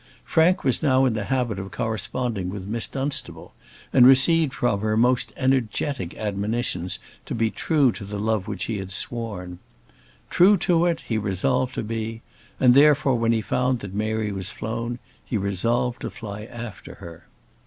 [0.25, 3.53] Frank was now in the habit of corresponding with Miss Dunstable,
[3.93, 8.79] and received from her most energetic admonitions to be true to the love which he
[8.79, 9.59] had sworn.
[10.31, 12.23] True to it he resolved to be;
[12.59, 17.27] and therefore, when he found that Mary was flown, he resolved to fly after her.